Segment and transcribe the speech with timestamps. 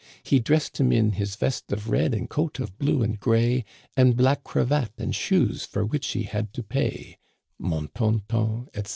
[0.23, 3.65] He dressed him in his vest of red and coat of blue and gray,
[3.95, 7.19] And black cravat, and shoes for which he had to pay:
[7.59, 8.89] Mon ton ton, etc.